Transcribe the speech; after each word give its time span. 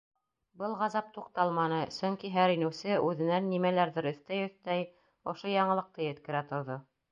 Был 0.59 0.71
ғазап 0.77 1.11
туҡталманы, 1.17 1.81
сөнки 1.97 2.31
һәр 2.37 2.55
инеүсе 2.55 2.97
үҙенән 3.11 3.51
нимәләрҙер 3.53 4.09
өҫтәй-өҫтәй 4.15 4.83
ошо 5.35 5.55
яңылыҡты 5.57 6.11
еткерә 6.11 6.45
торҙо. 6.53 6.83